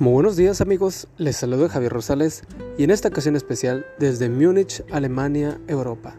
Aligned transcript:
Muy 0.00 0.14
buenos 0.14 0.36
días 0.36 0.62
amigos, 0.62 1.08
les 1.18 1.36
saludo 1.36 1.68
Javier 1.68 1.92
Rosales 1.92 2.42
y 2.78 2.84
en 2.84 2.90
esta 2.90 3.08
ocasión 3.08 3.36
especial 3.36 3.84
desde 3.98 4.30
Múnich, 4.30 4.82
Alemania, 4.90 5.60
Europa, 5.68 6.14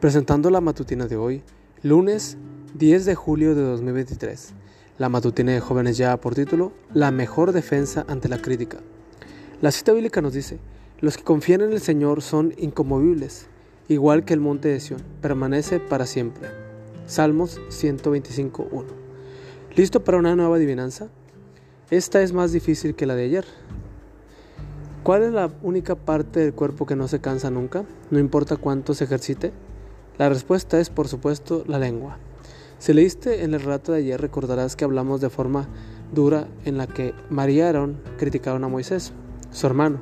presentando 0.00 0.48
la 0.48 0.62
matutina 0.62 1.06
de 1.06 1.18
hoy, 1.18 1.42
lunes 1.82 2.38
10 2.72 3.04
de 3.04 3.14
julio 3.14 3.54
de 3.54 3.60
2023. 3.60 4.54
La 4.96 5.10
matutina 5.10 5.52
de 5.52 5.60
jóvenes 5.60 5.98
ya 5.98 6.16
por 6.16 6.34
título, 6.34 6.72
La 6.94 7.10
mejor 7.10 7.52
defensa 7.52 8.06
ante 8.08 8.30
la 8.30 8.40
crítica. 8.40 8.78
La 9.60 9.72
cita 9.72 9.92
bíblica 9.92 10.22
nos 10.22 10.32
dice, 10.32 10.58
los 11.02 11.18
que 11.18 11.22
confían 11.22 11.60
en 11.60 11.72
el 11.72 11.82
Señor 11.82 12.22
son 12.22 12.54
incomovibles, 12.56 13.48
igual 13.88 14.24
que 14.24 14.32
el 14.32 14.40
monte 14.40 14.68
de 14.68 14.80
Sión, 14.80 15.02
permanece 15.20 15.80
para 15.80 16.06
siempre. 16.06 16.48
Salmos 17.04 17.60
125.1. 17.68 18.84
¿Listo 19.76 20.02
para 20.02 20.16
una 20.16 20.34
nueva 20.34 20.56
adivinanza? 20.56 21.10
Esta 21.90 22.20
es 22.20 22.34
más 22.34 22.52
difícil 22.52 22.94
que 22.94 23.06
la 23.06 23.14
de 23.14 23.24
ayer. 23.24 23.46
¿Cuál 25.02 25.22
es 25.22 25.32
la 25.32 25.50
única 25.62 25.94
parte 25.94 26.40
del 26.40 26.52
cuerpo 26.52 26.84
que 26.84 26.96
no 26.96 27.08
se 27.08 27.22
cansa 27.22 27.50
nunca, 27.50 27.86
no 28.10 28.18
importa 28.18 28.56
cuánto 28.56 28.92
se 28.92 29.04
ejercite? 29.04 29.54
La 30.18 30.28
respuesta 30.28 30.78
es, 30.80 30.90
por 30.90 31.08
supuesto, 31.08 31.64
la 31.66 31.78
lengua. 31.78 32.18
Si 32.78 32.92
leíste 32.92 33.42
en 33.42 33.54
el 33.54 33.62
relato 33.62 33.92
de 33.92 34.00
ayer, 34.00 34.20
recordarás 34.20 34.76
que 34.76 34.84
hablamos 34.84 35.22
de 35.22 35.30
forma 35.30 35.66
dura 36.12 36.46
en 36.66 36.76
la 36.76 36.86
que 36.86 37.14
María 37.30 37.64
y 37.64 37.66
Aarón 37.68 38.02
criticaron 38.18 38.64
a 38.64 38.68
Moisés, 38.68 39.14
su 39.50 39.66
hermano. 39.66 40.00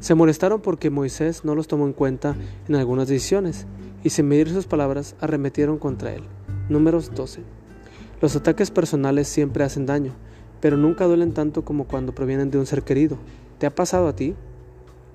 Se 0.00 0.14
molestaron 0.14 0.62
porque 0.62 0.88
Moisés 0.88 1.44
no 1.44 1.54
los 1.54 1.68
tomó 1.68 1.84
en 1.84 1.92
cuenta 1.92 2.36
en 2.68 2.74
algunas 2.74 3.06
decisiones 3.06 3.66
y 4.02 4.08
sin 4.08 4.28
medir 4.28 4.48
sus 4.48 4.66
palabras 4.66 5.14
arremetieron 5.20 5.78
contra 5.78 6.14
él. 6.14 6.22
Números 6.70 7.10
12. 7.14 7.42
Los 8.22 8.34
ataques 8.34 8.70
personales 8.70 9.28
siempre 9.28 9.62
hacen 9.62 9.84
daño, 9.84 10.14
pero 10.60 10.76
nunca 10.76 11.06
duelen 11.06 11.32
tanto 11.32 11.64
como 11.64 11.86
cuando 11.86 12.14
provienen 12.14 12.50
de 12.50 12.58
un 12.58 12.66
ser 12.66 12.82
querido. 12.82 13.18
¿Te 13.58 13.66
ha 13.66 13.74
pasado 13.74 14.08
a 14.08 14.16
ti? 14.16 14.34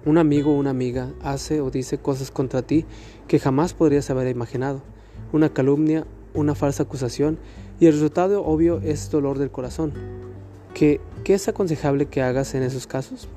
Un 0.06 0.18
amigo 0.18 0.52
o 0.52 0.58
una 0.58 0.72
amiga 0.72 1.12
hace 1.22 1.62
o 1.62 1.72
dice 1.72 1.98
cosas 1.98 2.32
contra 2.32 2.62
ti 2.62 2.86
que 3.28 3.40
jamás 3.40 3.74
podrías 3.74 4.10
haber 4.10 4.28
imaginado. 4.28 4.82
Una 5.32 5.54
calumnia, 5.54 6.06
una 6.34 6.56
falsa 6.56 6.84
acusación 6.84 7.38
y 7.80 7.86
el 7.86 7.94
resultado 7.94 8.44
obvio 8.46 8.82
es 8.84 9.10
dolor 9.10 9.40
del 9.40 9.52
corazón. 9.52 9.94
¿Qué, 10.74 11.00
¿Qué 11.24 11.36
es 11.36 11.48
aconsejable 11.48 12.08
que 12.08 12.22
hagas 12.22 12.54
en 12.56 12.64
esos 12.64 12.88
casos? 12.88 13.28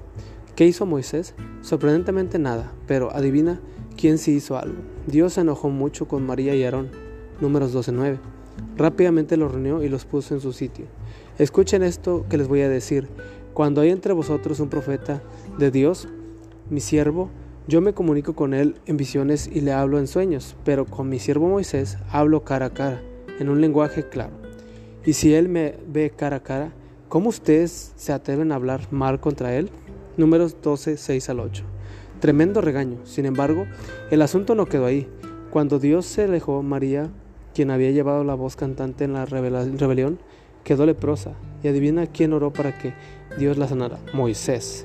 ¿Qué 0.57 0.67
hizo 0.67 0.87
Moisés? 0.87 1.35
Sorprendentemente 1.61 2.39
nada, 2.39 2.73
pero 2.87 3.15
adivina 3.15 3.61
quién 3.97 4.19
sí 4.19 4.33
hizo 4.33 4.59
algo. 4.59 4.79
Dios 5.07 5.35
se 5.35 5.43
enojó 5.43 5.69
mucho 5.69 6.09
con 6.09 6.25
María 6.25 6.55
y 6.55 6.65
Aarón. 6.65 6.91
Números 7.41 7.75
12.9. 7.75 8.36
Rápidamente 8.77 9.37
los 9.37 9.53
reunió 9.53 9.83
y 9.83 9.89
los 9.89 10.05
puso 10.05 10.35
en 10.35 10.41
su 10.41 10.53
sitio. 10.53 10.87
Escuchen 11.39 11.83
esto 11.83 12.27
que 12.29 12.39
les 12.39 12.49
voy 12.49 12.63
a 12.63 12.69
decir. 12.69 13.09
Cuando 13.55 13.81
hay 13.81 13.91
entre 13.91 14.13
vosotros 14.13 14.61
un 14.61 14.69
profeta 14.69 15.23
de 15.59 15.71
Dios, 15.71 16.09
mi 16.69 16.81
siervo, 16.81 17.31
yo 17.69 17.81
me 17.81 17.95
comunico 17.95 18.35
con 18.35 18.55
él 18.55 18.77
en 18.87 18.97
visiones 18.97 19.49
y 19.53 19.61
le 19.61 19.73
hablo 19.73 19.99
en 19.99 20.07
sueños, 20.07 20.57
pero 20.65 20.85
con 20.87 21.09
mi 21.09 21.19
siervo 21.19 21.49
Moisés 21.49 21.99
hablo 22.11 22.45
cara 22.45 22.67
a 22.67 22.71
cara, 22.75 23.03
en 23.41 23.49
un 23.49 23.61
lenguaje 23.61 24.09
claro. 24.09 24.35
Y 25.05 25.15
si 25.15 25.35
él 25.35 25.49
me 25.49 25.77
ve 25.87 26.11
cara 26.11 26.37
a 26.37 26.43
cara, 26.43 26.73
¿cómo 27.09 27.29
ustedes 27.29 27.93
se 27.97 28.13
atreven 28.13 28.53
a 28.53 28.57
hablar 28.57 28.93
mal 28.93 29.21
contra 29.21 29.55
él? 29.55 29.71
Números 30.17 30.57
12, 30.63 30.97
6 30.97 31.31
al 31.31 31.41
8. 31.41 31.65
Tremendo 32.21 32.61
regaño. 32.61 32.99
Sin 33.05 33.27
embargo, 33.27 33.67
el 34.11 34.23
asunto 34.23 34.55
no 34.55 34.67
quedó 34.67 34.87
ahí. 34.87 35.09
Cuando 35.51 35.79
Dios 35.79 36.07
se 36.07 36.25
alejó, 36.25 36.63
María, 36.63 37.11
quien 37.57 37.71
había 37.71 37.91
llevado 37.91 38.23
la 38.23 38.35
voz 38.35 38.55
cantante 38.55 39.05
en 39.05 39.15
la 39.15 39.25
rebelión, 39.25 40.19
quedó 40.63 40.85
leprosa. 40.85 41.33
Y 41.63 41.69
adivina 41.69 42.07
quién 42.07 42.35
oró 42.35 42.53
para 42.53 42.77
que 42.77 42.93
Dios 43.39 43.57
la 43.57 43.67
sanara. 43.67 43.99
Moisés. 44.13 44.85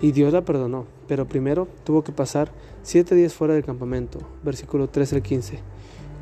Y 0.00 0.12
Dios 0.12 0.32
la 0.32 0.40
perdonó. 0.40 0.86
Pero 1.06 1.28
primero 1.28 1.68
tuvo 1.84 2.02
que 2.04 2.12
pasar 2.12 2.50
siete 2.82 3.14
días 3.14 3.34
fuera 3.34 3.52
del 3.52 3.62
campamento. 3.62 4.20
Versículo 4.42 4.88
13 4.88 5.16
al 5.16 5.22
15. 5.22 5.58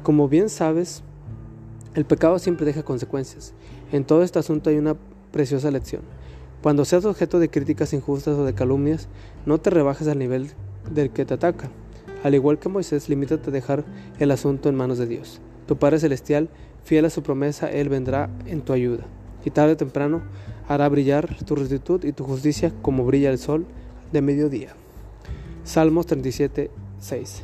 Como 0.03 0.29
bien 0.29 0.49
sabes, 0.49 1.05
el 1.95 2.05
pecado 2.05 2.41
siempre 2.41 2.67
deja 2.67 2.83
consecuencias. 2.83 3.55
En 3.93 4.05
todo 4.05 4.25
este 4.25 4.41
asunto 4.41 4.71
hay 4.71 4.79
una 4.79 4.97
preciosa 5.31 5.71
lección. 5.71 6.03
Cuando 6.65 6.85
seas 6.85 7.05
objeto 7.05 7.39
de 7.39 7.49
críticas 7.49 7.93
injustas 7.93 8.37
o 8.37 8.45
de 8.45 8.55
calumnias, 8.55 9.07
no 9.45 9.59
te 9.59 9.71
rebajes 9.71 10.09
al 10.09 10.19
nivel 10.19 10.51
del 10.93 11.11
que 11.11 11.25
te 11.25 11.35
ataca. 11.35 11.71
Al 12.25 12.35
igual 12.35 12.59
que 12.59 12.69
Moisés, 12.69 13.09
limítate 13.09 13.51
a 13.51 13.53
dejar 13.53 13.85
el 14.19 14.33
asunto 14.33 14.69
en 14.69 14.75
manos 14.75 14.99
de 14.99 15.07
Dios. 15.07 15.41
Tu 15.67 15.77
Padre 15.77 15.99
Celestial 15.99 16.49
Fiel 16.87 17.05
a 17.05 17.11
su 17.11 17.25
promesa, 17.25 17.69
Él 17.69 17.89
vendrá 17.89 18.31
en 18.47 18.63
tu 18.63 18.73
ayuda. 18.73 19.05
Y 19.45 19.51
tarde 19.51 19.73
o 19.73 19.77
temprano 19.77 20.23
hará 20.69 20.89
brillar 20.89 21.37
tu 21.45 21.57
rectitud 21.57 22.05
y 22.05 22.13
tu 22.13 22.23
justicia 22.23 22.73
como 22.81 23.05
brilla 23.05 23.31
el 23.31 23.39
sol 23.39 23.67
de 24.13 24.23
mediodía. 24.23 24.75
Salmos 25.65 26.07
37, 26.07 26.71
6. 27.01 27.43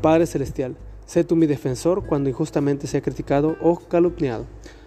Padre 0.00 0.26
Celestial, 0.26 0.76
sé 1.06 1.24
tú 1.24 1.34
mi 1.34 1.46
defensor 1.46 2.06
cuando 2.06 2.28
injustamente 2.28 2.86
sea 2.86 3.00
criticado 3.00 3.56
o 3.60 3.80
calumniado. 3.80 4.46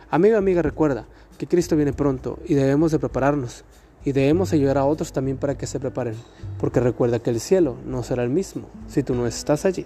Amiga, 0.09 0.37
amiga, 0.37 0.61
recuerda 0.61 1.05
que 1.37 1.47
Cristo 1.47 1.75
viene 1.75 1.91
pronto 1.91 2.39
y 2.45 2.53
debemos 2.53 2.93
de 2.93 2.99
prepararnos 2.99 3.65
y 4.05 4.13
debemos 4.13 4.53
ayudar 4.53 4.77
a 4.77 4.85
otros 4.85 5.11
también 5.11 5.35
para 5.35 5.57
que 5.57 5.67
se 5.67 5.81
preparen, 5.81 6.15
porque 6.59 6.79
recuerda 6.79 7.19
que 7.19 7.29
el 7.29 7.41
cielo 7.41 7.75
no 7.85 8.03
será 8.03 8.23
el 8.23 8.29
mismo 8.29 8.67
si 8.87 9.03
tú 9.03 9.15
no 9.15 9.27
estás 9.27 9.65
allí. 9.65 9.85